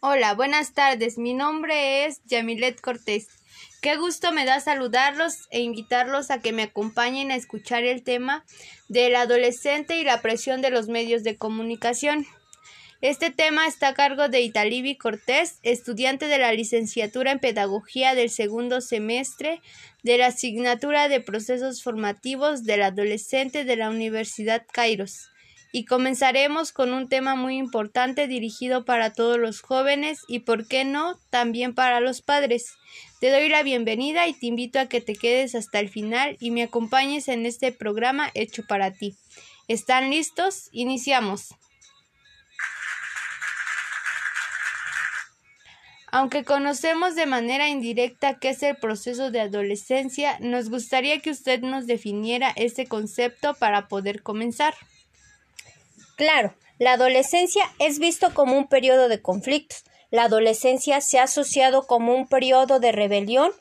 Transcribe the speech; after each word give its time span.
Hola, 0.00 0.32
buenas 0.32 0.72
tardes. 0.72 1.18
Mi 1.18 1.34
nombre 1.34 2.06
es 2.06 2.22
Yamilet 2.24 2.80
Cortés. 2.80 3.28
Qué 3.82 3.96
gusto 3.96 4.32
me 4.32 4.46
da 4.46 4.60
saludarlos 4.60 5.48
e 5.50 5.60
invitarlos 5.60 6.30
a 6.30 6.40
que 6.40 6.52
me 6.52 6.62
acompañen 6.62 7.30
a 7.30 7.36
escuchar 7.36 7.84
el 7.84 8.02
tema 8.02 8.46
del 8.88 9.14
adolescente 9.14 9.98
y 9.98 10.04
la 10.04 10.22
presión 10.22 10.62
de 10.62 10.70
los 10.70 10.88
medios 10.88 11.24
de 11.24 11.36
comunicación. 11.36 12.26
Este 13.00 13.30
tema 13.30 13.68
está 13.68 13.88
a 13.88 13.94
cargo 13.94 14.28
de 14.28 14.40
Italibi 14.40 14.96
Cortés, 14.96 15.60
estudiante 15.62 16.26
de 16.26 16.38
la 16.38 16.52
licenciatura 16.52 17.30
en 17.30 17.38
Pedagogía 17.38 18.16
del 18.16 18.28
segundo 18.28 18.80
semestre 18.80 19.60
de 20.02 20.18
la 20.18 20.26
asignatura 20.26 21.08
de 21.08 21.20
Procesos 21.20 21.84
Formativos 21.84 22.64
del 22.64 22.82
Adolescente 22.82 23.64
de 23.64 23.76
la 23.76 23.90
Universidad 23.90 24.66
Kairos. 24.72 25.30
Y 25.70 25.84
comenzaremos 25.84 26.72
con 26.72 26.92
un 26.92 27.08
tema 27.08 27.36
muy 27.36 27.56
importante 27.56 28.26
dirigido 28.26 28.84
para 28.84 29.12
todos 29.12 29.38
los 29.38 29.60
jóvenes 29.60 30.18
y, 30.26 30.40
por 30.40 30.66
qué 30.66 30.84
no, 30.84 31.20
también 31.30 31.76
para 31.76 32.00
los 32.00 32.20
padres. 32.20 32.74
Te 33.20 33.30
doy 33.30 33.48
la 33.48 33.62
bienvenida 33.62 34.26
y 34.26 34.32
te 34.32 34.46
invito 34.46 34.80
a 34.80 34.86
que 34.86 35.00
te 35.00 35.14
quedes 35.14 35.54
hasta 35.54 35.78
el 35.78 35.88
final 35.88 36.36
y 36.40 36.50
me 36.50 36.64
acompañes 36.64 37.28
en 37.28 37.46
este 37.46 37.70
programa 37.70 38.32
hecho 38.34 38.66
para 38.66 38.92
ti. 38.92 39.14
¿Están 39.68 40.10
listos? 40.10 40.68
Iniciamos. 40.72 41.50
Aunque 46.18 46.44
conocemos 46.44 47.14
de 47.14 47.26
manera 47.26 47.68
indirecta 47.68 48.40
qué 48.40 48.48
es 48.48 48.64
el 48.64 48.74
proceso 48.74 49.30
de 49.30 49.38
adolescencia, 49.38 50.36
nos 50.40 50.68
gustaría 50.68 51.20
que 51.20 51.30
usted 51.30 51.60
nos 51.60 51.86
definiera 51.86 52.50
ese 52.56 52.88
concepto 52.88 53.54
para 53.54 53.86
poder 53.86 54.24
comenzar. 54.24 54.74
Claro, 56.16 56.56
la 56.80 56.94
adolescencia 56.94 57.62
es 57.78 58.00
visto 58.00 58.34
como 58.34 58.58
un 58.58 58.66
periodo 58.66 59.08
de 59.08 59.22
conflictos. 59.22 59.84
La 60.10 60.24
adolescencia 60.24 61.00
se 61.00 61.20
ha 61.20 61.22
asociado 61.22 61.86
como 61.86 62.16
un 62.16 62.26
periodo 62.26 62.80
de 62.80 62.90
rebelión 62.90 63.52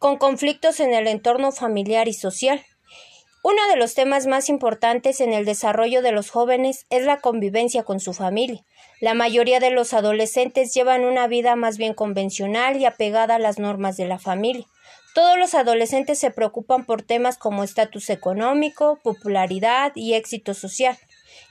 con 0.00 0.16
conflictos 0.18 0.80
en 0.80 0.92
el 0.94 1.06
entorno 1.06 1.52
familiar 1.52 2.08
y 2.08 2.12
social. 2.12 2.60
Uno 3.44 3.68
de 3.68 3.76
los 3.76 3.94
temas 3.94 4.26
más 4.26 4.48
importantes 4.48 5.20
en 5.20 5.32
el 5.32 5.44
desarrollo 5.44 6.02
de 6.02 6.10
los 6.10 6.30
jóvenes 6.30 6.86
es 6.90 7.04
la 7.04 7.20
convivencia 7.20 7.84
con 7.84 8.00
su 8.00 8.14
familia. 8.14 8.64
La 9.04 9.12
mayoría 9.12 9.60
de 9.60 9.70
los 9.70 9.92
adolescentes 9.92 10.72
llevan 10.72 11.04
una 11.04 11.26
vida 11.26 11.56
más 11.56 11.76
bien 11.76 11.92
convencional 11.92 12.78
y 12.78 12.86
apegada 12.86 13.34
a 13.34 13.38
las 13.38 13.58
normas 13.58 13.98
de 13.98 14.08
la 14.08 14.18
familia. 14.18 14.64
Todos 15.14 15.38
los 15.38 15.54
adolescentes 15.54 16.18
se 16.18 16.30
preocupan 16.30 16.86
por 16.86 17.02
temas 17.02 17.36
como 17.36 17.64
estatus 17.64 18.08
económico, 18.08 18.98
popularidad 19.02 19.92
y 19.94 20.14
éxito 20.14 20.54
social, 20.54 20.96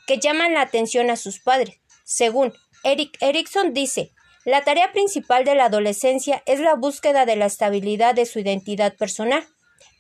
que 0.08 0.18
llaman 0.18 0.56
la 0.56 0.62
atención 0.62 1.12
a 1.12 1.16
sus 1.16 1.42
padres. 1.42 1.76
Según 2.04 2.54
Eric 2.84 3.18
Erickson 3.22 3.72
dice, 3.72 4.10
la 4.46 4.64
tarea 4.64 4.92
principal 4.92 5.46
de 5.46 5.54
la 5.54 5.66
adolescencia 5.66 6.42
es 6.48 6.60
la 6.60 6.74
búsqueda 6.74 7.28
de 7.28 7.36
la 7.36 7.46
estabilidad 7.46 8.16
de 8.16 8.26
su 8.26 8.40
identidad 8.40 8.96
personal. 8.96 9.46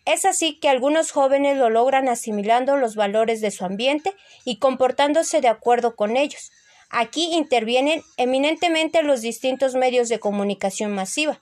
Es 0.05 0.25
así 0.25 0.59
que 0.59 0.69
algunos 0.69 1.11
jóvenes 1.11 1.59
lo 1.59 1.69
logran 1.69 2.09
asimilando 2.09 2.77
los 2.77 2.95
valores 2.95 3.41
de 3.41 3.51
su 3.51 3.63
ambiente 3.63 4.11
y 4.43 4.57
comportándose 4.57 5.39
de 5.39 5.49
acuerdo 5.49 5.95
con 5.95 6.17
ellos. 6.17 6.49
Aquí 6.95 7.33
intervienen 7.33 8.03
eminentemente 8.17 9.01
los 9.01 9.21
distintos 9.21 9.73
medios 9.73 10.09
de 10.09 10.19
comunicación 10.19 10.93
masiva, 10.93 11.41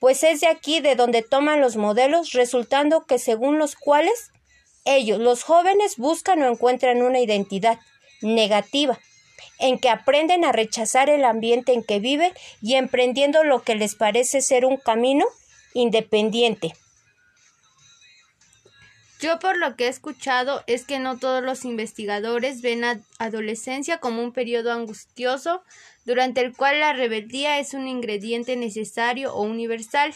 pues 0.00 0.24
es 0.24 0.40
de 0.40 0.48
aquí 0.48 0.80
de 0.80 0.96
donde 0.96 1.22
toman 1.22 1.60
los 1.60 1.76
modelos, 1.76 2.32
resultando 2.32 3.06
que 3.06 3.20
según 3.20 3.60
los 3.60 3.76
cuales 3.76 4.32
ellos, 4.84 5.20
los 5.20 5.44
jóvenes, 5.44 5.96
buscan 5.96 6.42
o 6.42 6.48
encuentran 6.48 7.02
una 7.02 7.20
identidad 7.20 7.78
negativa, 8.20 8.98
en 9.60 9.78
que 9.78 9.90
aprenden 9.90 10.44
a 10.44 10.50
rechazar 10.50 11.08
el 11.08 11.24
ambiente 11.24 11.72
en 11.72 11.84
que 11.84 12.00
viven 12.00 12.32
y 12.60 12.74
emprendiendo 12.74 13.44
lo 13.44 13.62
que 13.62 13.76
les 13.76 13.94
parece 13.94 14.40
ser 14.40 14.64
un 14.64 14.76
camino 14.76 15.24
independiente. 15.72 16.72
Yo 19.20 19.38
por 19.38 19.58
lo 19.58 19.76
que 19.76 19.84
he 19.84 19.88
escuchado 19.88 20.64
es 20.66 20.86
que 20.86 20.98
no 20.98 21.18
todos 21.18 21.42
los 21.42 21.66
investigadores 21.66 22.62
ven 22.62 22.84
a 22.84 23.00
adolescencia 23.18 23.98
como 23.98 24.22
un 24.22 24.32
periodo 24.32 24.72
angustioso 24.72 25.62
durante 26.06 26.40
el 26.40 26.56
cual 26.56 26.80
la 26.80 26.94
rebeldía 26.94 27.58
es 27.58 27.74
un 27.74 27.86
ingrediente 27.86 28.56
necesario 28.56 29.34
o 29.34 29.42
universal 29.42 30.14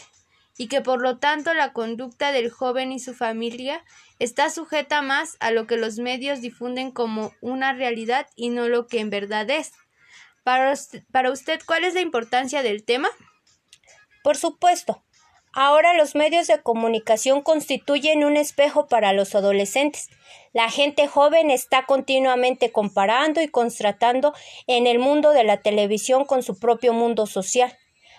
y 0.57 0.69
que 0.69 0.81
por 0.81 1.01
lo 1.01 1.19
tanto 1.19 1.53
la 1.53 1.71
conducta 1.71 2.31
del 2.31 2.49
joven 2.49 2.91
y 2.91 2.99
su 2.99 3.13
familia 3.13 3.83
está 4.17 4.49
sujeta 4.49 5.03
más 5.03 5.37
a 5.39 5.51
lo 5.51 5.67
que 5.67 5.77
los 5.77 5.99
medios 5.99 6.41
difunden 6.41 6.89
como 6.89 7.33
una 7.41 7.73
realidad 7.73 8.27
y 8.35 8.49
no 8.49 8.67
lo 8.69 8.87
que 8.87 9.01
en 9.01 9.11
verdad 9.11 9.47
es. 9.51 9.73
Para 10.43 10.71
usted, 10.71 11.03
para 11.11 11.31
usted 11.31 11.59
¿cuál 11.65 11.83
es 11.83 11.93
la 11.93 12.01
importancia 12.01 12.63
del 12.63 12.83
tema? 12.83 13.09
Por 14.23 14.37
supuesto, 14.37 15.03
Ahora 15.57 15.93
los 15.93 16.15
medios 16.15 16.47
de 16.47 16.61
comunicación 16.61 17.41
constituyen 17.41 18.25
un 18.25 18.35
espejo 18.35 18.87
para 18.87 19.13
los 19.13 19.35
adolescentes. 19.35 20.09
La 20.51 20.69
gente 20.69 21.07
joven 21.07 21.49
está 21.49 21.85
continuamente 21.85 22.73
comparando 22.73 23.41
y 23.41 23.47
contrastando 23.47 24.33
en 24.67 24.85
el 24.85 24.99
mundo 24.99 25.31
de 25.31 25.45
la 25.45 25.61
televisión 25.61 26.25
con 26.25 26.43
su 26.43 26.59
propio 26.59 26.91
mundo 26.91 27.25
social, 27.25 27.73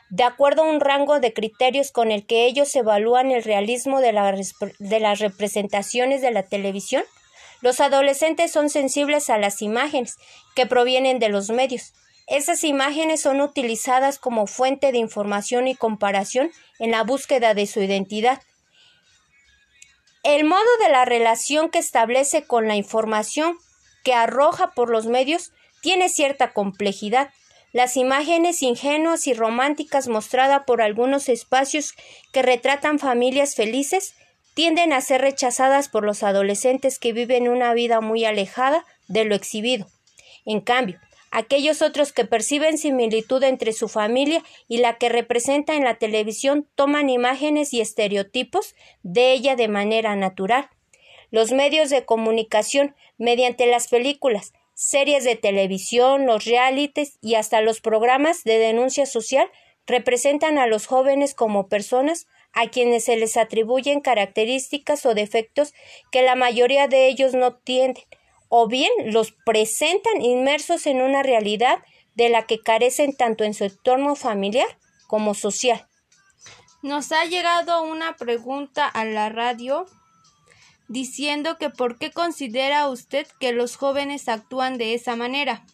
de 0.09 0.25
acuerdo 0.25 0.63
a 0.63 0.71
un 0.71 0.81
rango 0.81 1.21
de 1.21 1.35
criterios 1.35 1.93
con 1.93 2.11
el 2.11 2.27
que 2.27 2.47
ellos 2.47 2.75
evalúan 2.75 3.31
el 3.31 3.45
realismo 3.45 4.01
de, 4.01 4.15
de 4.79 5.01
las 5.01 5.19
representaciones 5.19 6.23
de 6.23 6.31
la 6.31 6.43
televisión. 6.43 7.05
Los 7.61 7.81
adolescentes 7.81 8.51
son 8.51 8.71
sensibles 8.71 9.29
a 9.29 9.37
las 9.37 9.61
imágenes 9.61 10.17
que 10.55 10.65
provienen 10.65 11.19
de 11.19 11.29
los 11.29 11.51
medios, 11.51 11.93
esas 12.27 12.65
imágenes 12.65 13.21
son 13.21 13.41
utilizadas 13.41 14.19
como 14.19 14.47
fuente 14.47 14.91
de 14.91 14.99
información 14.99 15.69
y 15.69 15.77
comparación 15.77 16.51
en 16.79 16.91
la 16.91 17.05
búsqueda 17.05 17.55
de 17.55 17.67
su 17.67 17.81
identidad. 17.81 18.43
El 20.25 20.45
modo 20.45 20.67
de 20.83 20.89
la 20.91 21.05
relación 21.05 21.71
que 21.71 21.79
establece 21.79 22.45
con 22.45 22.67
la 22.67 22.75
información 22.75 23.57
que 24.03 24.13
arroja 24.13 24.73
por 24.75 24.91
los 24.91 25.07
medios 25.07 25.53
tiene 25.81 26.09
cierta 26.09 26.53
complejidad. 26.53 27.31
Las 27.73 27.97
imágenes 27.97 28.63
ingenuas 28.63 29.29
y 29.29 29.35
románticas 29.35 30.09
mostradas 30.09 30.63
por 30.67 30.83
algunos 30.83 31.29
espacios 31.29 31.95
que 32.33 32.43
retratan 32.43 32.99
familias 32.99 33.55
felices 33.55 34.15
tienden 34.55 34.93
a 34.93 35.01
ser 35.01 35.21
rechazadas 35.21 35.89
por 35.89 36.05
los 36.05 36.25
adolescentes 36.25 36.99
que 36.99 37.13
viven 37.13 37.47
una 37.47 37.73
vida 37.75 38.01
muy 38.01 38.25
alejada 38.25 38.85
de 39.07 39.25
lo 39.25 39.35
exhibido. 39.35 39.87
En 40.45 40.61
cambio, 40.61 40.99
Aquellos 41.39 41.83
otros 41.83 42.15
que 42.15 42.25
perciben 42.25 42.79
similitud 42.79 43.43
entre 43.43 43.75
su 43.75 43.89
familia 43.89 44.43
y 44.69 44.79
la 44.79 44.97
que 44.97 45.11
representa 45.11 45.75
en 45.75 45.85
la 45.85 45.97
televisión 45.97 46.67
toman 46.77 47.11
imágenes 47.11 47.75
y 47.75 47.83
estereotipos 47.83 48.75
de 49.03 49.35
ella 49.35 49.55
de 49.55 49.69
manera 49.69 50.17
natural. 50.17 50.71
Los 51.31 51.53
medios 51.53 51.91
de 51.91 52.07
comunicación, 52.07 52.97
mediante 53.19 53.67
las 53.67 53.89
películas, 53.89 54.55
series 54.73 55.25
de 55.25 55.37
televisión, 55.37 56.25
los 56.25 56.47
realities 56.47 57.19
y 57.21 57.35
hasta 57.35 57.61
los 57.61 57.83
programas 57.83 58.43
de 58.45 58.57
denuncia 58.57 59.05
social, 59.05 59.51
representan 59.87 60.57
a 60.57 60.67
los 60.67 60.87
jóvenes 60.87 61.35
como 61.35 61.69
personas 61.69 62.27
a 62.55 62.69
quienes 62.71 63.05
se 63.05 63.17
les 63.19 63.37
atribuyen 63.37 64.01
características 64.01 65.05
o 65.05 65.13
defectos 65.13 65.75
que 66.11 66.23
la 66.23 66.35
mayoría 66.35 66.89
de 66.89 67.09
ellos 67.09 67.35
no 67.35 67.57
tienen, 67.57 67.97
o 68.49 68.69
bien 68.69 68.91
los 69.07 69.33
presentan 69.33 70.23
inmersos 70.23 70.87
en 70.87 71.03
una 71.03 71.23
realidad 71.23 71.79
de 72.15 72.29
la 72.29 72.47
que 72.47 72.61
carecen 72.61 73.15
tanto 73.15 73.45
en 73.45 73.55
su 73.55 73.65
entorno 73.65 74.17
familiar 74.17 74.79
como 75.07 75.35
social. 75.35 75.87
Nos 76.83 77.13
ha 77.13 77.25
llegado 77.25 77.83
una 77.83 78.17
pregunta 78.17 78.87
a 78.87 79.05
la 79.05 79.29
radio 79.29 79.87
diciendo 80.89 81.59
que 81.59 81.71
por 81.71 81.99
qué 81.99 82.13
considera 82.13 82.89
usted 82.89 83.27
que 83.41 83.53
los 83.53 83.77
jóvenes 83.77 84.29
actúan 84.29 84.79
de 84.79 84.95
esa 84.95 85.17
manera. 85.17 85.65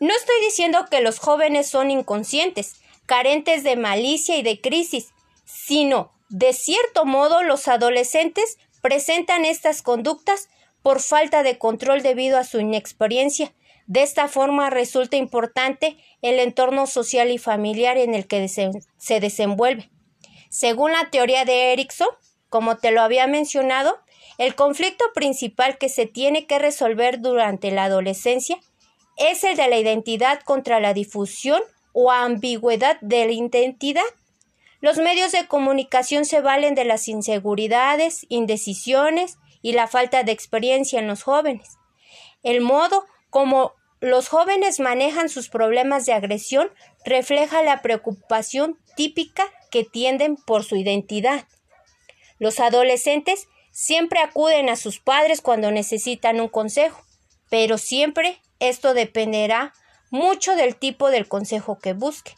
No 0.00 0.14
estoy 0.14 0.36
diciendo 0.42 0.86
que 0.90 1.00
los 1.00 1.18
jóvenes 1.18 1.68
son 1.68 1.90
inconscientes, 1.90 2.76
carentes 3.06 3.64
de 3.64 3.76
malicia 3.76 4.36
y 4.36 4.42
de 4.42 4.60
crisis, 4.60 5.08
sino, 5.44 6.12
de 6.28 6.52
cierto 6.52 7.04
modo, 7.04 7.42
los 7.42 7.66
adolescentes 7.66 8.58
presentan 8.80 9.44
estas 9.44 9.82
conductas 9.82 10.48
por 10.82 11.00
falta 11.00 11.42
de 11.42 11.58
control 11.58 12.02
debido 12.02 12.38
a 12.38 12.44
su 12.44 12.60
inexperiencia. 12.60 13.52
De 13.86 14.02
esta 14.02 14.28
forma 14.28 14.70
resulta 14.70 15.16
importante 15.16 15.96
el 16.22 16.38
entorno 16.38 16.86
social 16.86 17.30
y 17.30 17.38
familiar 17.38 17.96
en 17.96 18.14
el 18.14 18.26
que 18.26 18.48
se 18.48 19.20
desenvuelve. 19.20 19.90
Según 20.50 20.92
la 20.92 21.10
teoría 21.10 21.44
de 21.44 21.72
Erickson, 21.72 22.08
como 22.48 22.76
te 22.78 22.90
lo 22.90 23.02
había 23.02 23.26
mencionado, 23.26 23.98
el 24.38 24.54
conflicto 24.54 25.04
principal 25.14 25.78
que 25.78 25.88
se 25.88 26.06
tiene 26.06 26.46
que 26.46 26.58
resolver 26.58 27.20
durante 27.20 27.70
la 27.70 27.84
adolescencia 27.84 28.58
es 29.16 29.42
el 29.42 29.56
de 29.56 29.68
la 29.68 29.78
identidad 29.78 30.40
contra 30.42 30.80
la 30.80 30.94
difusión 30.94 31.60
o 31.92 32.12
ambigüedad 32.12 32.98
de 33.00 33.26
la 33.26 33.32
identidad. 33.32 34.02
Los 34.80 34.98
medios 34.98 35.32
de 35.32 35.48
comunicación 35.48 36.24
se 36.24 36.40
valen 36.40 36.76
de 36.76 36.84
las 36.84 37.08
inseguridades, 37.08 38.26
indecisiones 38.28 39.38
y 39.62 39.72
la 39.72 39.86
falta 39.86 40.22
de 40.22 40.32
experiencia 40.32 40.98
en 40.98 41.06
los 41.06 41.22
jóvenes. 41.22 41.78
El 42.42 42.60
modo 42.60 43.04
como 43.30 43.74
los 44.00 44.28
jóvenes 44.28 44.78
manejan 44.78 45.28
sus 45.28 45.48
problemas 45.48 46.06
de 46.06 46.12
agresión 46.12 46.70
refleja 47.04 47.62
la 47.62 47.82
preocupación 47.82 48.78
típica 48.94 49.44
que 49.70 49.84
tienden 49.84 50.36
por 50.36 50.64
su 50.64 50.76
identidad. 50.76 51.46
Los 52.38 52.60
adolescentes 52.60 53.48
siempre 53.72 54.20
acuden 54.20 54.68
a 54.68 54.76
sus 54.76 55.00
padres 55.00 55.40
cuando 55.40 55.70
necesitan 55.70 56.40
un 56.40 56.48
consejo, 56.48 57.02
pero 57.50 57.78
siempre 57.78 58.40
esto 58.60 58.94
dependerá 58.94 59.72
mucho 60.10 60.54
del 60.54 60.76
tipo 60.76 61.10
del 61.10 61.28
consejo 61.28 61.78
que 61.78 61.92
busque. 61.92 62.34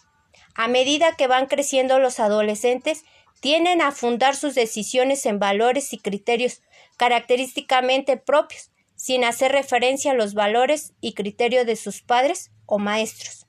A 0.54 0.68
medida 0.68 1.16
que 1.16 1.26
van 1.26 1.46
creciendo 1.46 1.98
los 1.98 2.20
adolescentes, 2.20 3.04
tienden 3.40 3.80
a 3.80 3.92
fundar 3.92 4.36
sus 4.36 4.54
decisiones 4.54 5.24
en 5.26 5.38
valores 5.38 5.92
y 5.92 5.98
criterios 5.98 6.60
característicamente 6.96 8.16
propios, 8.18 8.70
sin 8.94 9.24
hacer 9.24 9.52
referencia 9.52 10.12
a 10.12 10.14
los 10.14 10.34
valores 10.34 10.92
y 11.00 11.14
criterios 11.14 11.64
de 11.64 11.76
sus 11.76 12.02
padres 12.02 12.50
o 12.66 12.78
maestros. 12.78 13.46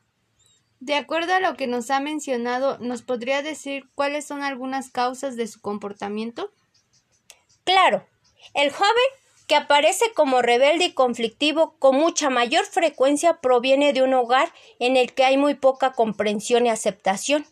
De 0.80 0.96
acuerdo 0.96 1.34
a 1.34 1.40
lo 1.40 1.56
que 1.56 1.68
nos 1.68 1.92
ha 1.92 2.00
mencionado, 2.00 2.78
¿nos 2.80 3.02
podría 3.02 3.42
decir 3.42 3.90
cuáles 3.94 4.26
son 4.26 4.42
algunas 4.42 4.90
causas 4.90 5.36
de 5.36 5.46
su 5.48 5.62
comportamiento? 5.62 6.52
Claro, 7.66 8.08
el 8.54 8.72
joven 8.72 8.92
que 9.52 9.58
aparece 9.58 10.14
como 10.14 10.42
rebelde 10.42 10.86
y 10.86 10.94
conflictivo 10.94 11.76
con 11.78 11.98
mucha 11.98 12.30
mayor 12.30 12.64
frecuencia 12.64 13.42
proviene 13.42 13.92
de 13.92 14.02
un 14.02 14.14
hogar 14.14 14.50
en 14.80 14.96
el 14.96 15.12
que 15.12 15.26
hay 15.26 15.36
muy 15.36 15.56
poca 15.56 15.92
comprensión 15.92 16.66
y 16.66 16.70
aceptación, 16.70 17.46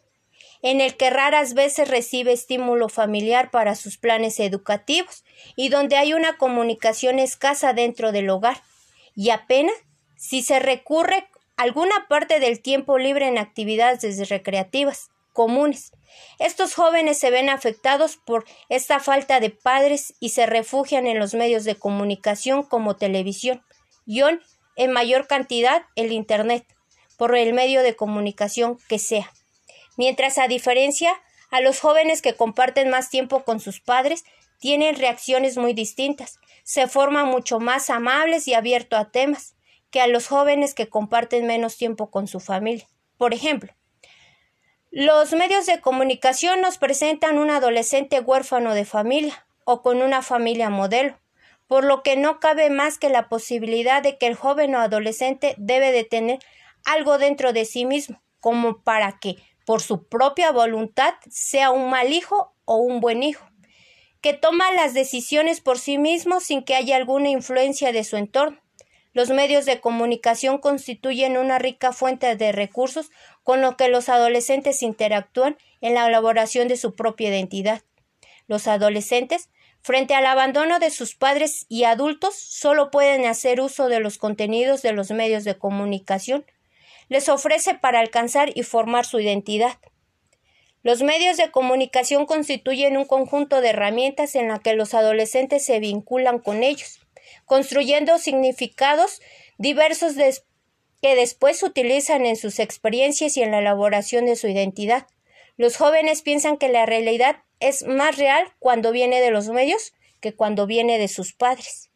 en 0.62 0.80
el 0.80 0.96
que 0.96 1.10
raras 1.10 1.56
veces 1.56 1.90
recibe 1.90 2.32
estímulo 2.32 2.88
familiar 2.88 3.52
para 3.52 3.76
sus 3.76 3.98
planes 3.98 4.40
educativos 4.40 5.26
y 5.58 5.68
donde 5.68 5.98
hay 5.98 6.14
una 6.14 6.38
comunicación 6.38 7.20
escasa 7.20 7.74
dentro 7.74 8.14
del 8.14 8.30
hogar 8.30 8.64
y 9.14 9.32
apenas 9.32 9.76
si 10.16 10.42
se 10.42 10.60
recurre 10.60 11.28
alguna 11.58 12.08
parte 12.08 12.40
del 12.40 12.62
tiempo 12.62 12.98
libre 12.98 13.28
en 13.28 13.38
actividades 13.38 14.30
recreativas 14.30 15.10
comunes. 15.40 15.94
Estos 16.38 16.76
jóvenes 16.76 17.18
se 17.18 17.32
ven 17.32 17.48
afectados 17.48 18.18
por 18.18 18.44
esta 18.68 19.00
falta 19.00 19.40
de 19.40 19.50
padres 19.50 20.14
y 20.20 20.32
se 20.32 20.46
refugian 20.46 21.08
en 21.08 21.18
los 21.18 21.34
medios 21.34 21.64
de 21.64 21.76
comunicación 21.76 22.62
como 22.64 22.98
televisión, 22.98 23.64
y 24.06 24.22
en 24.76 24.92
mayor 24.92 25.28
cantidad 25.28 25.84
el 25.96 26.12
Internet, 26.12 26.66
por 27.18 27.38
el 27.38 27.54
medio 27.54 27.84
de 27.84 27.96
comunicación 27.96 28.80
que 28.90 29.00
sea. 29.00 29.32
Mientras 29.96 30.38
a 30.40 30.50
diferencia, 30.50 31.14
a 31.52 31.62
los 31.62 31.80
jóvenes 31.80 32.22
que 32.22 32.34
comparten 32.36 32.90
más 32.90 33.10
tiempo 33.10 33.46
con 33.46 33.62
sus 33.62 33.80
padres 33.80 34.26
tienen 34.60 34.96
reacciones 34.96 35.56
muy 35.56 35.72
distintas, 35.72 36.38
se 36.66 36.88
forman 36.88 37.28
mucho 37.28 37.62
más 37.62 37.90
amables 37.90 38.46
y 38.50 38.56
abiertos 38.56 39.00
a 39.00 39.10
temas 39.10 39.56
que 39.90 40.02
a 40.02 40.08
los 40.08 40.28
jóvenes 40.28 40.74
que 40.74 40.90
comparten 40.90 41.48
menos 41.48 41.78
tiempo 41.78 42.12
con 42.12 42.28
su 42.28 42.42
familia. 42.42 42.90
Por 43.18 43.34
ejemplo, 43.34 43.74
los 44.92 45.34
medios 45.34 45.68
de 45.68 45.82
comunicación 45.82 46.62
nos 46.62 46.80
presentan 46.80 47.38
un 47.38 47.52
adolescente 47.52 48.22
huérfano 48.22 48.74
de 48.74 48.86
familia 48.86 49.46
o 49.64 49.84
con 49.84 50.02
una 50.02 50.24
familia 50.24 50.72
modelo, 50.72 51.20
por 51.68 51.84
lo 51.84 52.02
que 52.02 52.18
no 52.18 52.40
cabe 52.40 52.72
más 52.72 52.98
que 52.98 53.10
la 53.10 53.30
posibilidad 53.30 54.02
de 54.02 54.18
que 54.18 54.26
el 54.26 54.34
joven 54.34 54.74
o 54.74 54.80
adolescente 54.80 55.54
debe 55.58 55.92
de 55.92 56.06
tener 56.06 56.40
algo 56.86 57.20
dentro 57.20 57.54
de 57.54 57.66
sí 57.66 57.86
mismo, 57.86 58.20
como 58.40 58.82
para 58.82 59.20
que, 59.20 59.36
por 59.64 59.82
su 59.82 60.08
propia 60.08 60.52
voluntad, 60.52 61.14
sea 61.30 61.70
un 61.70 61.92
mal 61.92 62.12
hijo 62.12 62.56
o 62.66 62.78
un 62.78 63.00
buen 63.00 63.22
hijo, 63.22 63.46
que 64.22 64.34
toma 64.34 64.72
las 64.72 64.96
decisiones 64.96 65.62
por 65.62 65.78
sí 65.78 66.00
mismo 66.00 66.40
sin 66.40 66.64
que 66.64 66.76
haya 66.76 66.96
alguna 66.96 67.30
influencia 67.30 67.92
de 67.92 68.04
su 68.04 68.18
entorno. 68.18 68.60
Los 69.20 69.32
medios 69.32 69.66
de 69.66 69.82
comunicación 69.82 70.60
constituyen 70.60 71.36
una 71.36 71.60
rica 71.60 71.92
fuente 71.92 72.38
de 72.38 72.54
recursos 72.54 73.12
con 73.44 73.62
lo 73.62 73.76
que 73.76 73.90
los 73.90 74.08
adolescentes 74.08 74.82
interactúan 74.82 75.58
en 75.82 75.94
la 75.94 76.08
elaboración 76.08 76.70
de 76.70 76.78
su 76.78 76.96
propia 76.96 77.28
identidad. 77.28 77.82
Los 78.48 78.66
adolescentes, 78.66 79.50
frente 79.82 80.16
al 80.16 80.26
abandono 80.26 80.80
de 80.80 80.90
sus 80.90 81.16
padres 81.16 81.66
y 81.68 81.84
adultos, 81.84 82.34
solo 82.34 82.92
pueden 82.92 83.26
hacer 83.26 83.60
uso 83.60 83.90
de 83.90 84.00
los 84.00 84.18
contenidos 84.18 84.84
de 84.84 84.94
los 84.94 85.12
medios 85.12 85.44
de 85.44 85.58
comunicación. 85.58 86.46
Les 87.10 87.28
ofrece 87.28 87.76
para 87.76 88.00
alcanzar 88.00 88.52
y 88.56 88.64
formar 88.64 89.06
su 89.06 89.20
identidad. 89.20 89.80
Los 90.82 91.04
medios 91.04 91.36
de 91.36 91.52
comunicación 91.52 92.26
constituyen 92.26 92.96
un 92.96 93.04
conjunto 93.04 93.60
de 93.60 93.72
herramientas 93.72 94.36
en 94.36 94.48
la 94.48 94.60
que 94.60 94.76
los 94.76 94.94
adolescentes 94.94 95.66
se 95.66 95.82
vinculan 95.82 96.40
con 96.40 96.64
ellos 96.64 97.02
construyendo 97.46 98.18
significados 98.18 99.22
diversos 99.58 100.16
que 101.02 101.16
después 101.16 101.64
utilizan 101.64 102.26
en 102.26 102.36
sus 102.36 102.60
experiencias 102.60 103.38
y 103.38 103.44
en 103.44 103.52
la 103.52 103.60
elaboración 103.60 104.26
de 104.26 104.36
su 104.36 104.48
identidad. 104.48 105.08
Los 105.58 105.78
jóvenes 105.78 106.22
piensan 106.22 106.58
que 106.58 106.70
la 106.70 106.86
realidad 106.86 107.44
es 107.60 107.84
más 107.84 108.18
real 108.18 108.54
cuando 108.60 108.92
viene 108.92 109.22
de 109.22 109.32
los 109.32 109.50
medios 109.50 109.94
que 110.20 110.34
cuando 110.34 110.66
viene 110.66 110.98
de 110.98 111.08
sus 111.08 111.34
padres. 111.34 111.90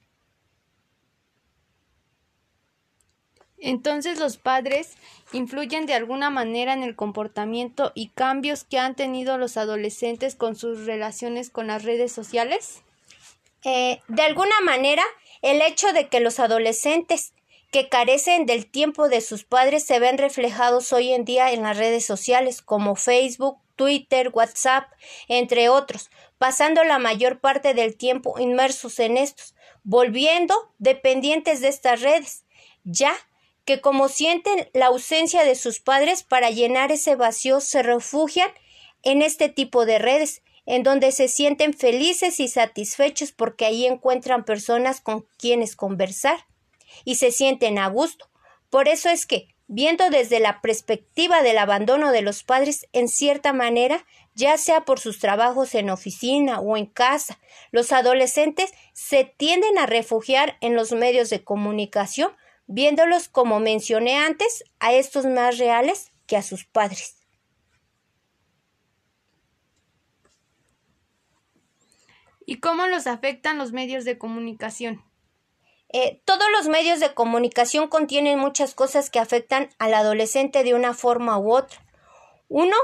Entonces 3.63 4.19
los 4.19 4.35
padres 4.35 4.97
influyen 5.31 5.85
de 5.85 5.93
alguna 5.93 6.29
manera 6.29 6.73
en 6.73 6.83
el 6.83 6.97
comportamiento 6.97 7.93
y 7.95 8.09
cambios 8.09 8.65
que 8.65 8.77
han 8.77 8.93
tenido 8.93 9.37
los 9.37 9.55
adolescentes 9.55 10.35
con 10.35 10.57
sus 10.57 10.85
relaciones 10.85 11.49
con 11.49 11.67
las 11.67 11.83
redes 11.83 12.11
sociales. 12.11 12.81
Eh, 13.63 14.01
de 14.09 14.21
alguna 14.21 14.59
manera, 14.65 15.03
el 15.43 15.61
hecho 15.61 15.93
de 15.93 16.07
que 16.07 16.21
los 16.21 16.39
adolescentes 16.39 17.33
que 17.69 17.89
carecen 17.89 18.45
del 18.45 18.65
tiempo 18.65 19.09
de 19.09 19.19
sus 19.19 19.43
padres 19.43 19.83
se 19.85 19.99
ven 19.99 20.17
reflejados 20.17 20.93
hoy 20.93 21.11
en 21.11 21.25
día 21.25 21.51
en 21.51 21.63
las 21.63 21.77
redes 21.77 22.05
sociales 22.05 22.61
como 22.61 22.95
Facebook, 22.95 23.57
Twitter, 23.75 24.29
WhatsApp, 24.33 24.91
entre 25.27 25.69
otros, 25.69 26.09
pasando 26.37 26.83
la 26.83 26.97
mayor 26.97 27.39
parte 27.39 27.73
del 27.73 27.97
tiempo 27.97 28.39
inmersos 28.39 28.99
en 28.99 29.17
estos, 29.17 29.53
volviendo 29.83 30.55
dependientes 30.77 31.59
de 31.59 31.67
estas 31.67 32.01
redes, 32.01 32.45
ya 32.83 33.13
que 33.65 33.81
como 33.81 34.07
sienten 34.07 34.69
la 34.73 34.87
ausencia 34.87 35.43
de 35.43 35.55
sus 35.55 35.79
padres 35.79 36.23
para 36.23 36.51
llenar 36.51 36.91
ese 36.91 37.15
vacío 37.15 37.59
se 37.59 37.83
refugian 37.83 38.51
en 39.01 39.21
este 39.21 39.49
tipo 39.49 39.85
de 39.85 39.99
redes 39.99 40.41
en 40.65 40.83
donde 40.83 41.11
se 41.11 41.27
sienten 41.27 41.73
felices 41.73 42.39
y 42.39 42.47
satisfechos 42.47 43.31
porque 43.31 43.65
ahí 43.65 43.85
encuentran 43.85 44.45
personas 44.45 45.01
con 45.01 45.25
quienes 45.37 45.75
conversar 45.75 46.47
y 47.05 47.15
se 47.15 47.31
sienten 47.31 47.77
a 47.77 47.87
gusto. 47.87 48.29
Por 48.69 48.87
eso 48.87 49.09
es 49.09 49.25
que, 49.25 49.49
viendo 49.67 50.09
desde 50.09 50.39
la 50.39 50.61
perspectiva 50.61 51.41
del 51.41 51.57
abandono 51.57 52.11
de 52.11 52.21
los 52.21 52.43
padres, 52.43 52.87
en 52.93 53.07
cierta 53.07 53.53
manera, 53.53 54.05
ya 54.35 54.57
sea 54.57 54.85
por 54.85 54.99
sus 54.99 55.19
trabajos 55.19 55.75
en 55.75 55.89
oficina 55.89 56.59
o 56.59 56.77
en 56.77 56.85
casa, 56.85 57.39
los 57.71 57.91
adolescentes 57.91 58.71
se 58.93 59.25
tienden 59.25 59.77
a 59.77 59.85
refugiar 59.85 60.57
en 60.61 60.75
los 60.75 60.91
medios 60.91 61.29
de 61.29 61.43
comunicación, 61.43 62.31
viéndolos, 62.65 63.29
como 63.29 63.59
mencioné 63.59 64.17
antes, 64.17 64.63
a 64.79 64.93
estos 64.93 65.25
más 65.25 65.57
reales 65.57 66.11
que 66.25 66.37
a 66.37 66.41
sus 66.41 66.65
padres. 66.65 67.22
¿Y 72.53 72.59
cómo 72.59 72.85
los 72.85 73.07
afectan 73.07 73.57
los 73.57 73.71
medios 73.71 74.05
de 74.05 74.19
comunicación? 74.19 75.03
Eh, 75.91 76.21
todos 76.23 76.45
los 76.55 76.67
medios 76.67 76.99
de 76.99 77.15
comunicación 77.15 77.87
contienen 77.87 78.37
muchas 78.37 78.75
cosas 78.75 79.09
que 79.09 79.17
afectan 79.17 79.69
al 79.79 79.95
adolescente 79.95 80.63
de 80.63 80.75
una 80.75 80.93
forma 80.93 81.39
u 81.39 81.51
otra. 81.51 81.83
Uno 82.49 82.75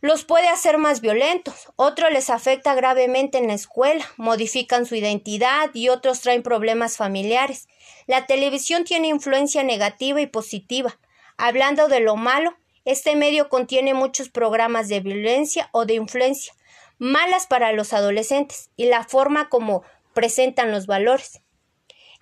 los 0.00 0.24
puede 0.24 0.48
hacer 0.48 0.78
más 0.78 1.00
violentos, 1.00 1.68
otro 1.76 2.10
les 2.10 2.28
afecta 2.28 2.74
gravemente 2.74 3.38
en 3.38 3.46
la 3.46 3.54
escuela, 3.54 4.04
modifican 4.16 4.84
su 4.84 4.96
identidad 4.96 5.70
y 5.74 5.88
otros 5.88 6.20
traen 6.20 6.42
problemas 6.42 6.96
familiares. 6.96 7.68
La 8.08 8.26
televisión 8.26 8.82
tiene 8.82 9.06
influencia 9.06 9.62
negativa 9.62 10.20
y 10.20 10.26
positiva. 10.26 10.98
Hablando 11.36 11.86
de 11.86 12.00
lo 12.00 12.16
malo, 12.16 12.56
este 12.84 13.14
medio 13.14 13.48
contiene 13.48 13.94
muchos 13.94 14.28
programas 14.28 14.88
de 14.88 14.98
violencia 14.98 15.68
o 15.70 15.86
de 15.86 15.94
influencia, 15.94 16.52
malas 16.98 17.46
para 17.46 17.72
los 17.72 17.92
adolescentes 17.92 18.70
y 18.76 18.86
la 18.86 19.04
forma 19.04 19.48
como 19.48 19.82
presentan 20.14 20.70
los 20.70 20.86
valores. 20.86 21.40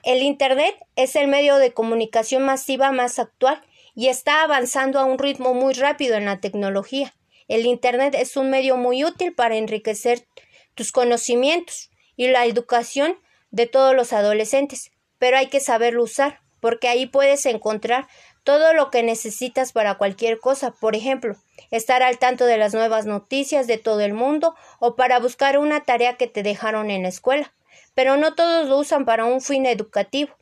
El 0.03 0.23
Internet 0.23 0.75
es 0.97 1.17
el 1.17 1.29
medio 1.29 1.57
de 1.57 1.73
comunicación 1.73 2.45
masiva 2.45 2.91
más 2.91 3.19
actual 3.19 3.63
y 3.95 4.09
está 4.09 4.43
avanzando 4.43 4.99
a 4.99 5.05
un 5.05 5.19
ritmo 5.19 5.53
muy 5.53 5.75
rápido 5.75 6.17
en 6.17 6.25
la 6.25 6.41
tecnología. 6.41 7.15
El 7.49 7.67
Internet 7.67 8.15
es 8.19 8.37
un 8.37 8.49
medio 8.49 8.77
muy 8.77 9.05
útil 9.05 9.35
para 9.35 9.57
enriquecer 9.57 10.27
tus 10.75 10.93
conocimientos 10.93 11.91
y 12.17 12.29
la 12.29 12.47
educación 12.47 13.19
de 13.51 13.67
todos 13.67 13.95
los 13.95 14.13
adolescentes, 14.13 14.93
pero 15.19 15.37
hay 15.37 15.49
que 15.49 15.61
saberlo 15.61 16.05
usar, 16.05 16.41
porque 16.61 16.89
ahí 16.89 17.07
puedes 17.07 17.45
encontrar 17.47 18.09
todo 18.51 18.75
lo 18.75 18.91
que 18.91 19.05
necesitas 19.05 19.71
para 19.71 19.95
cualquier 19.95 20.41
cosa, 20.41 20.73
por 20.73 20.97
ejemplo, 20.97 21.37
estar 21.71 22.03
al 22.03 22.19
tanto 22.19 22.47
de 22.47 22.59
las 22.59 22.75
nuevas 22.75 23.07
noticias 23.07 23.69
de 23.69 23.79
todo 23.79 24.01
el 24.01 24.13
mundo 24.13 24.57
o 24.81 24.97
para 24.97 25.21
buscar 25.21 25.57
una 25.57 25.85
tarea 25.85 26.17
que 26.17 26.27
te 26.27 26.43
dejaron 26.43 26.91
en 26.91 27.05
la 27.05 27.11
escuela. 27.11 27.55
Pero 27.95 28.17
no 28.17 28.35
todos 28.35 28.69
lo 28.69 28.79
usan 28.79 29.05
para 29.05 29.25
un 29.25 29.41
fin 29.41 29.67
educativo. 29.67 30.35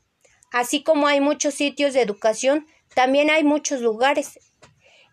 Así 0.50 0.83
como 0.83 1.07
hay 1.07 1.21
muchos 1.21 1.53
sitios 1.53 1.93
de 1.93 2.00
educación, 2.00 2.67
también 2.95 3.29
hay 3.29 3.45
muchos 3.45 3.83
lugares 3.83 4.41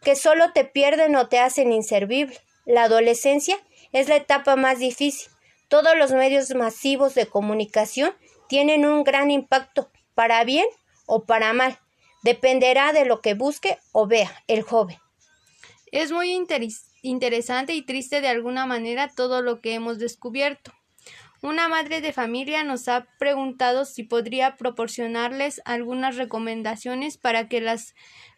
que 0.01 0.15
solo 0.15 0.53
te 0.53 0.63
pierden 0.63 1.17
o 1.17 1.27
te 1.27 1.39
hacen 1.39 1.73
inservible. 1.73 2.39
La 2.65 2.83
adolescencia 2.83 3.57
es 3.91 4.07
la 4.07 4.15
etapa 4.15 4.55
más 4.55 4.79
difícil. 4.79 5.29
Todos 5.67 5.97
los 5.97 6.13
medios 6.13 6.55
masivos 6.55 7.13
de 7.13 7.25
comunicación 7.25 8.15
tienen 8.47 8.85
un 8.85 9.03
gran 9.03 9.31
impacto, 9.31 9.91
para 10.13 10.45
bien 10.45 10.67
o 11.07 11.25
para 11.25 11.51
mal. 11.51 11.77
Dependerá 12.25 12.91
de 12.91 13.05
lo 13.05 13.21
que 13.21 13.35
busque 13.35 13.77
o 13.91 14.07
vea 14.07 14.43
el 14.47 14.63
joven. 14.63 14.97
Es 15.91 16.11
muy 16.11 16.31
interesante 17.03 17.75
y 17.75 17.83
triste 17.83 18.19
de 18.19 18.29
alguna 18.29 18.65
manera 18.65 19.11
todo 19.15 19.43
lo 19.43 19.61
que 19.61 19.75
hemos 19.75 19.99
descubierto. 19.99 20.73
Una 21.43 21.67
madre 21.67 22.01
de 22.01 22.13
familia 22.13 22.63
nos 22.63 22.87
ha 22.87 23.05
preguntado 23.19 23.85
si 23.85 24.01
podría 24.01 24.55
proporcionarles 24.57 25.61
algunas 25.65 26.15
recomendaciones 26.15 27.19
para 27.19 27.47
que 27.47 27.61
las 27.61 27.93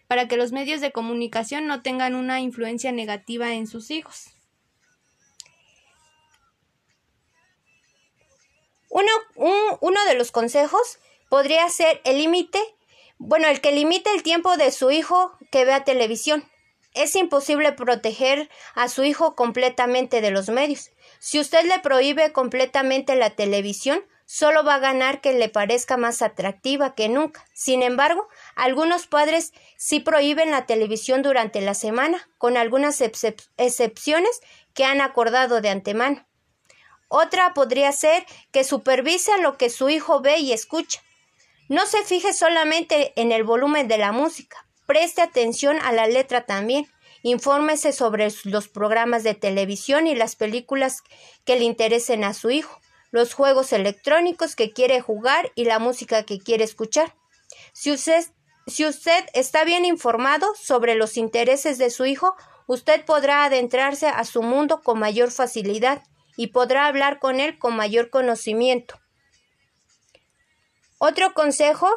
para 0.07 0.27
que 0.27 0.35
los 0.35 0.51
medios 0.51 0.81
de 0.81 0.91
comunicación 0.91 1.65
no 1.65 1.81
tengan 1.81 2.13
una 2.13 2.41
influencia 2.41 2.91
negativa 2.91 3.53
en 3.53 3.67
sus 3.67 3.89
hijos. 3.89 4.31
Uno, 8.89 9.11
uno 9.79 10.05
de 10.05 10.15
los 10.15 10.31
consejos 10.31 10.99
podría 11.29 11.69
ser 11.69 12.01
el 12.03 12.17
límite, 12.17 12.59
bueno, 13.19 13.47
el 13.47 13.61
que 13.61 13.71
limite 13.71 14.11
el 14.11 14.23
tiempo 14.23 14.57
de 14.57 14.71
su 14.71 14.91
hijo 14.91 15.37
que 15.51 15.65
vea 15.65 15.83
televisión. 15.83 16.47
Es 16.93 17.15
imposible 17.15 17.71
proteger 17.73 18.49
a 18.73 18.89
su 18.89 19.03
hijo 19.03 19.35
completamente 19.35 20.21
de 20.21 20.31
los 20.31 20.49
medios. 20.49 20.91
Si 21.19 21.39
usted 21.39 21.65
le 21.65 21.79
prohíbe 21.79 22.31
completamente 22.31 23.15
la 23.15 23.31
televisión, 23.31 24.03
solo 24.25 24.63
va 24.63 24.75
a 24.75 24.79
ganar 24.79 25.21
que 25.21 25.33
le 25.33 25.49
parezca 25.49 25.97
más 25.97 26.21
atractiva 26.21 26.95
que 26.95 27.07
nunca. 27.07 27.45
Sin 27.53 27.81
embargo, 27.81 28.27
algunos 28.55 29.07
padres 29.07 29.53
sí 29.77 29.99
prohíben 29.99 30.51
la 30.51 30.65
televisión 30.65 31.21
durante 31.21 31.61
la 31.61 31.73
semana, 31.73 32.29
con 32.37 32.57
algunas 32.57 33.01
excepciones 33.01 34.41
que 34.73 34.83
han 34.83 35.01
acordado 35.01 35.61
de 35.61 35.69
antemano. 35.69 36.27
Otra 37.07 37.53
podría 37.53 37.91
ser 37.93 38.25
que 38.51 38.63
supervise 38.63 39.41
lo 39.41 39.57
que 39.57 39.69
su 39.69 39.89
hijo 39.89 40.19
ve 40.21 40.39
y 40.39 40.51
escucha. 40.51 41.01
No 41.69 41.85
se 41.85 42.03
fije 42.03 42.31
solamente 42.31 43.11
en 43.17 43.33
el 43.33 43.43
volumen 43.43 43.89
de 43.89 43.97
la 43.97 44.13
música, 44.13 44.65
preste 44.85 45.21
atención 45.21 45.77
a 45.81 45.91
la 45.91 46.07
letra 46.07 46.45
también. 46.45 46.87
Infórmese 47.23 47.91
sobre 47.91 48.29
los 48.45 48.69
programas 48.69 49.23
de 49.23 49.33
televisión 49.33 50.07
y 50.07 50.15
las 50.15 50.37
películas 50.37 51.01
que 51.43 51.57
le 51.57 51.65
interesen 51.65 52.23
a 52.23 52.33
su 52.33 52.51
hijo, 52.51 52.79
los 53.11 53.33
juegos 53.33 53.73
electrónicos 53.73 54.55
que 54.55 54.71
quiere 54.71 55.01
jugar 55.01 55.51
y 55.55 55.65
la 55.65 55.79
música 55.79 56.23
que 56.23 56.39
quiere 56.39 56.63
escuchar. 56.63 57.15
Si 57.73 57.91
usted, 57.91 58.23
si 58.65 58.85
usted 58.85 59.25
está 59.33 59.65
bien 59.65 59.83
informado 59.83 60.47
sobre 60.55 60.95
los 60.95 61.17
intereses 61.17 61.77
de 61.77 61.89
su 61.89 62.05
hijo, 62.05 62.35
usted 62.65 63.03
podrá 63.03 63.43
adentrarse 63.43 64.07
a 64.07 64.23
su 64.23 64.41
mundo 64.41 64.81
con 64.81 64.99
mayor 64.99 65.31
facilidad 65.31 66.03
y 66.37 66.47
podrá 66.47 66.87
hablar 66.87 67.19
con 67.19 67.41
él 67.41 67.57
con 67.57 67.75
mayor 67.75 68.09
conocimiento. 68.09 68.99
Otro 70.99 71.33
consejo, 71.35 71.87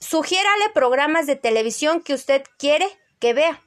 sugiérale 0.00 0.70
programas 0.72 1.26
de 1.26 1.36
televisión 1.36 2.00
que 2.00 2.14
usted 2.14 2.42
quiere 2.58 2.86
que 3.18 3.34
vea. 3.34 3.62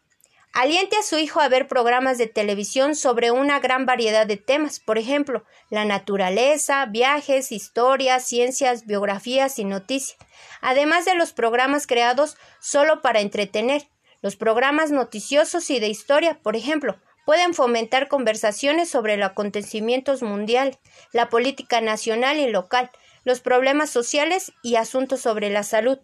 Aliente 0.54 0.98
a 0.98 1.04
su 1.04 1.20
hijo 1.20 1.40
a 1.40 1.50
ver 1.50 1.68
programas 1.68 2.18
de 2.18 2.26
televisión 2.26 2.96
sobre 2.96 3.30
una 3.30 3.60
gran 3.60 3.86
variedad 3.86 4.26
de 4.26 4.38
temas, 4.38 4.80
por 4.80 4.98
ejemplo, 4.98 5.46
la 5.70 5.86
naturaleza, 5.86 6.88
viajes, 6.88 7.52
historias, 7.52 8.28
ciencias, 8.28 8.88
biografías 8.88 9.60
y 9.60 9.66
noticias, 9.66 10.18
además 10.62 11.06
de 11.06 11.14
los 11.14 11.34
programas 11.34 11.86
creados 11.86 12.38
solo 12.60 13.04
para 13.04 13.20
entretener, 13.20 13.88
los 14.24 14.36
programas 14.36 14.90
noticiosos 14.90 15.70
y 15.70 15.80
de 15.80 15.88
historia, 15.90 16.40
por 16.42 16.56
ejemplo, 16.56 16.98
pueden 17.28 17.54
fomentar 17.54 18.08
conversaciones 18.08 18.90
sobre 18.90 19.16
los 19.16 19.30
acontecimientos 19.30 20.24
mundiales, 20.24 20.80
la 21.14 21.30
política 21.30 21.80
nacional 21.80 22.40
y 22.40 22.50
local, 22.50 22.90
los 23.24 23.40
problemas 23.40 23.90
sociales 23.90 24.52
y 24.64 24.76
asuntos 24.76 25.22
sobre 25.22 25.50
la 25.50 25.64
salud. 25.64 26.00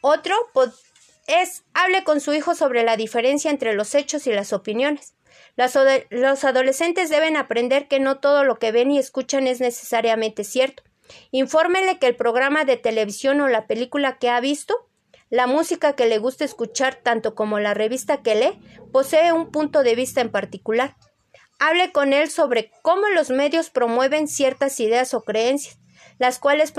Otro 0.00 0.34
es 1.26 1.64
hable 1.74 2.04
con 2.04 2.20
su 2.20 2.32
hijo 2.32 2.54
sobre 2.54 2.82
la 2.82 2.96
diferencia 2.96 3.50
entre 3.50 3.74
los 3.74 3.94
hechos 3.94 4.26
y 4.26 4.32
las 4.32 4.52
opiniones. 4.52 5.14
los 6.10 6.44
adolescentes 6.44 7.10
deben 7.10 7.36
aprender 7.36 7.88
que 7.88 8.00
no 8.00 8.18
todo 8.18 8.44
lo 8.44 8.58
que 8.58 8.72
ven 8.72 8.90
y 8.90 8.98
escuchan 8.98 9.46
es 9.46 9.60
necesariamente 9.60 10.44
cierto. 10.44 10.82
Infórmele 11.30 11.98
que 11.98 12.06
el 12.06 12.16
programa 12.16 12.64
de 12.64 12.76
televisión 12.76 13.40
o 13.40 13.48
la 13.48 13.66
película 13.66 14.18
que 14.18 14.30
ha 14.30 14.40
visto, 14.40 14.88
la 15.30 15.46
música 15.46 15.94
que 15.94 16.06
le 16.06 16.18
gusta 16.18 16.44
escuchar, 16.44 16.96
tanto 16.96 17.34
como 17.34 17.58
la 17.58 17.74
revista 17.74 18.22
que 18.22 18.34
lee, 18.34 18.58
posee 18.92 19.32
un 19.32 19.50
punto 19.50 19.82
de 19.82 19.94
vista 19.94 20.20
en 20.20 20.30
particular. 20.30 20.96
Hable 21.58 21.92
con 21.92 22.12
él 22.12 22.30
sobre 22.30 22.70
cómo 22.82 23.08
los 23.08 23.30
medios 23.30 23.70
promueven 23.70 24.28
ciertas 24.28 24.78
ideas 24.80 25.12
o 25.14 25.22
creencias, 25.22 25.78
las 26.18 26.38
cuales 26.38 26.72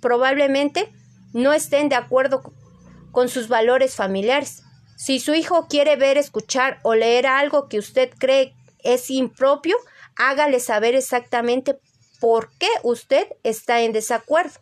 probablemente 0.00 0.88
no 1.32 1.52
estén 1.52 1.88
de 1.88 1.96
acuerdo 1.96 2.42
con 3.12 3.28
sus 3.28 3.48
valores 3.48 3.94
familiares. 3.94 4.62
Si 4.96 5.20
su 5.20 5.34
hijo 5.34 5.66
quiere 5.68 5.96
ver, 5.96 6.16
escuchar 6.16 6.78
o 6.82 6.94
leer 6.94 7.26
algo 7.26 7.68
que 7.68 7.78
usted 7.78 8.10
cree 8.16 8.54
es 8.82 9.10
impropio, 9.10 9.76
hágale 10.16 10.60
saber 10.60 10.94
exactamente 10.94 11.78
por 12.20 12.50
qué 12.58 12.68
usted 12.82 13.26
está 13.42 13.80
en 13.82 13.92
desacuerdo. 13.92 14.58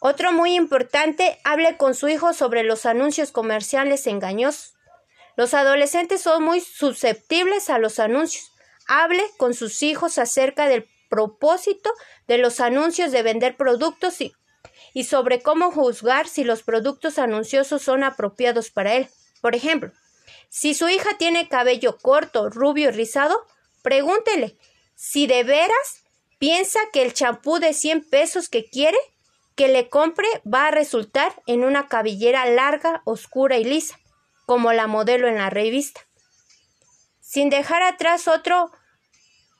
Otro 0.00 0.32
muy 0.32 0.54
importante, 0.56 1.38
hable 1.44 1.76
con 1.76 1.94
su 1.94 2.08
hijo 2.08 2.32
sobre 2.32 2.64
los 2.64 2.86
anuncios 2.86 3.30
comerciales 3.30 4.06
engañosos. 4.08 4.71
Los 5.36 5.54
adolescentes 5.54 6.22
son 6.22 6.42
muy 6.44 6.60
susceptibles 6.60 7.70
a 7.70 7.78
los 7.78 7.98
anuncios. 7.98 8.50
Hable 8.86 9.22
con 9.38 9.54
sus 9.54 9.82
hijos 9.82 10.18
acerca 10.18 10.68
del 10.68 10.88
propósito 11.08 11.90
de 12.26 12.38
los 12.38 12.60
anuncios 12.60 13.12
de 13.12 13.22
vender 13.22 13.56
productos 13.56 14.20
y 14.20 14.32
y 14.94 15.04
sobre 15.04 15.42
cómo 15.42 15.70
juzgar 15.70 16.28
si 16.28 16.44
los 16.44 16.62
productos 16.62 17.18
anunciosos 17.18 17.82
son 17.82 18.04
apropiados 18.04 18.70
para 18.70 18.94
él. 18.94 19.08
Por 19.40 19.54
ejemplo, 19.54 19.92
si 20.48 20.74
su 20.74 20.88
hija 20.88 21.16
tiene 21.18 21.48
cabello 21.48 21.98
corto, 21.98 22.50
rubio 22.50 22.90
y 22.90 22.92
rizado, 22.92 23.46
pregúntele 23.82 24.56
si 24.94 25.26
de 25.26 25.44
veras 25.44 26.04
piensa 26.38 26.78
que 26.92 27.02
el 27.02 27.14
champú 27.14 27.58
de 27.58 27.72
100 27.72 28.08
pesos 28.08 28.48
que 28.48 28.68
quiere 28.68 28.98
que 29.54 29.68
le 29.68 29.88
compre 29.88 30.26
va 30.46 30.68
a 30.68 30.70
resultar 30.70 31.34
en 31.46 31.64
una 31.64 31.88
cabellera 31.88 32.46
larga, 32.46 33.02
oscura 33.04 33.58
y 33.58 33.64
lisa, 33.64 33.98
como 34.52 34.74
la 34.74 34.86
modelo 34.86 35.28
en 35.28 35.36
la 35.36 35.48
revista. 35.48 36.02
Sin 37.22 37.48
dejar 37.48 37.82
atrás 37.82 38.28
otro 38.28 38.70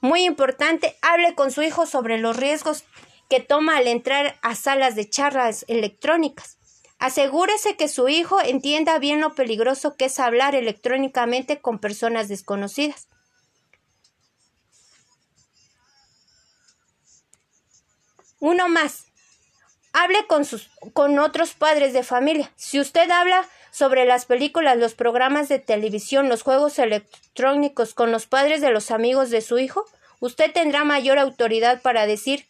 muy 0.03 0.25
importante, 0.25 0.99
hable 1.01 1.35
con 1.35 1.51
su 1.51 1.63
hijo 1.63 1.87
sobre 1.87 2.19
los 2.19 2.37
riesgos 2.37 2.85
que 3.31 3.41
toma 3.41 3.79
al 3.79 3.87
entrar 3.87 4.39
a 4.43 4.55
salas 4.55 4.95
de 4.95 5.09
charlas 5.09 5.65
electrónicas. 5.67 6.59
Asegúrese 6.99 7.75
que 7.79 7.89
su 7.89 8.11
hijo 8.11 8.39
entienda 8.43 8.99
bien 8.99 9.23
lo 9.23 9.35
peligroso 9.35 9.97
que 9.97 10.05
es 10.05 10.21
hablar 10.21 10.55
electrónicamente 10.55 11.63
con 11.63 11.79
personas 11.79 12.29
desconocidas. 12.29 13.09
Uno 18.41 18.69
más. 18.69 19.07
Hable 19.95 20.27
con, 20.27 20.45
sus, 20.45 20.69
con 20.93 21.19
otros 21.19 21.55
padres 21.55 21.95
de 21.95 22.03
familia. 22.03 22.53
Si 22.57 22.79
usted 22.79 23.11
habla 23.11 23.49
sobre 23.73 24.05
las 24.05 24.27
películas, 24.27 24.77
los 24.77 24.95
programas 24.95 25.49
de 25.49 25.59
televisión, 25.59 26.29
los 26.29 26.43
juegos 26.43 26.79
electrónicos 26.79 27.95
con 27.95 28.13
los 28.13 28.27
padres 28.27 28.61
de 28.61 28.71
los 28.71 28.91
amigos 28.91 29.31
de 29.31 29.41
su 29.41 29.59
hijo, 29.59 29.87
usted 30.21 30.53
tendrá 30.53 30.85
mayor 30.85 31.19
autoridad 31.19 31.81
para 31.81 32.07
decir 32.07 32.47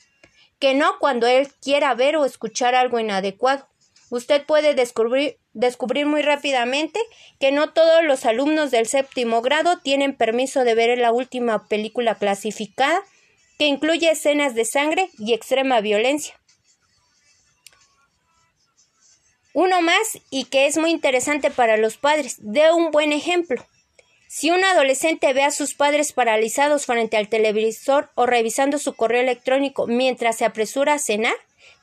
que 0.58 0.74
no 0.74 0.98
cuando 0.98 1.28
él 1.28 1.48
quiera 1.62 1.94
ver 1.94 2.16
o 2.16 2.24
escuchar 2.24 2.74
algo 2.74 2.98
inadecuado. 2.98 3.68
Usted 4.10 4.44
puede 4.44 4.74
descubrir, 4.74 5.38
descubrir 5.52 6.06
muy 6.06 6.22
rápidamente 6.22 7.00
que 7.38 7.52
no 7.52 7.72
todos 7.72 8.02
los 8.02 8.26
alumnos 8.26 8.72
del 8.72 8.86
séptimo 8.86 9.42
grado 9.42 9.78
tienen 9.78 10.16
permiso 10.16 10.64
de 10.64 10.74
ver 10.74 10.98
la 10.98 11.12
última 11.12 11.66
película 11.68 12.16
clasificada, 12.16 13.00
que 13.58 13.66
incluye 13.66 14.10
escenas 14.10 14.56
de 14.56 14.64
sangre 14.64 15.08
y 15.18 15.34
extrema 15.34 15.80
violencia. 15.80 16.34
Uno 19.54 19.82
más 19.82 20.18
y 20.30 20.44
que 20.44 20.66
es 20.66 20.78
muy 20.78 20.90
interesante 20.90 21.50
para 21.50 21.76
los 21.76 21.98
padres, 21.98 22.36
de 22.38 22.72
un 22.72 22.90
buen 22.90 23.12
ejemplo. 23.12 23.62
Si 24.26 24.50
un 24.50 24.64
adolescente 24.64 25.30
ve 25.34 25.42
a 25.42 25.50
sus 25.50 25.74
padres 25.74 26.14
paralizados 26.14 26.86
frente 26.86 27.18
al 27.18 27.28
televisor 27.28 28.08
o 28.14 28.24
revisando 28.24 28.78
su 28.78 28.94
correo 28.94 29.20
electrónico 29.20 29.86
mientras 29.86 30.38
se 30.38 30.46
apresura 30.46 30.94
a 30.94 30.98
cenar, 30.98 31.34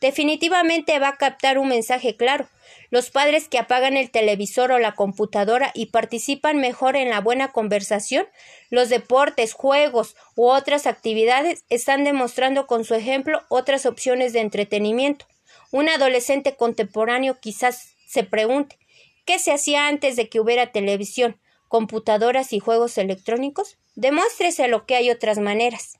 definitivamente 0.02 0.98
va 0.98 1.10
a 1.10 1.18
captar 1.18 1.60
un 1.60 1.68
mensaje 1.68 2.16
claro. 2.16 2.50
Los 2.90 3.12
padres 3.12 3.48
que 3.48 3.60
apagan 3.60 3.98
el 3.98 4.10
televisor 4.10 4.72
o 4.72 4.80
la 4.80 4.96
computadora 4.96 5.70
y 5.76 5.88
participan 5.88 6.58
mejor 6.58 6.96
en 6.96 7.12
la 7.12 7.22
buena 7.22 7.52
conversación, 7.52 8.26
los 8.72 8.90
deportes, 8.90 9.54
juegos 9.54 10.16
u 10.36 10.48
otras 10.48 10.88
actividades 10.88 11.64
están 11.70 12.04
demostrando 12.04 12.66
con 12.66 12.84
su 12.84 12.96
ejemplo 12.96 13.44
otras 13.50 13.86
opciones 13.86 14.34
de 14.34 14.40
entretenimiento. 14.40 15.28
Un 15.72 15.90
adolescente 15.90 16.56
contemporáneo 16.56 17.40
quizás 17.40 17.96
se 18.08 18.24
pregunte 18.24 18.78
¿qué 19.26 19.38
se 19.38 19.52
hacía 19.52 19.88
antes 19.88 20.16
de 20.16 20.28
que 20.28 20.40
hubiera 20.40 20.72
televisión, 20.72 21.40
computadoras 21.68 22.52
y 22.54 22.60
juegos 22.60 22.98
electrónicos? 22.98 23.78
Demuéstrese 23.96 24.68
lo 24.68 24.86
que 24.86 24.96
hay 24.96 25.12
otras 25.12 25.38
maneras. 25.38 26.00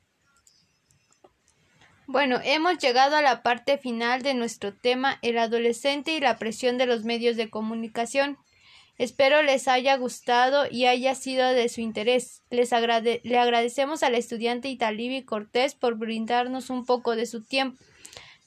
Bueno, 2.08 2.40
hemos 2.44 2.80
llegado 2.80 3.16
a 3.16 3.22
la 3.22 3.44
parte 3.44 3.78
final 3.78 4.24
de 4.24 4.34
nuestro 4.34 4.74
tema, 4.74 5.20
el 5.22 5.38
adolescente 5.38 6.14
y 6.14 6.20
la 6.20 6.38
presión 6.38 6.80
de 6.80 6.88
los 6.88 7.04
medios 7.04 7.38
de 7.38 7.52
comunicación. 7.52 8.40
Espero 8.98 9.44
les 9.44 9.68
haya 9.68 9.96
gustado 9.96 10.66
y 10.72 10.86
haya 10.86 11.14
sido 11.14 11.48
de 11.50 11.70
su 11.70 11.82
interés. 11.82 12.42
Les 12.50 12.72
le 12.72 13.38
agradecemos 13.38 14.02
al 14.02 14.16
estudiante 14.16 14.70
Italibi 14.70 15.24
Cortés 15.24 15.76
por 15.76 16.00
brindarnos 16.00 16.72
un 16.72 16.84
poco 16.84 17.16
de 17.16 17.28
su 17.28 17.44
tiempo. 17.44 17.78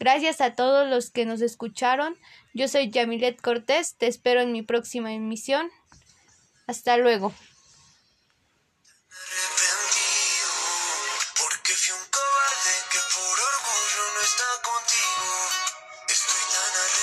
Gracias 0.03 0.41
a 0.41 0.55
todos 0.57 0.91
los 0.91 1.11
que 1.11 1.25
nos 1.27 1.43
escucharon. 1.43 2.17
Yo 2.55 2.67
soy 2.67 2.91
Yamilet 2.91 3.41
Cortés. 3.41 3.95
Te 3.95 4.09
espero 4.09 4.41
en 4.41 4.51
mi 4.51 4.63
próxima 4.63 5.13
emisión. 5.13 5.71
Hasta 6.67 6.97
luego. 6.97 7.33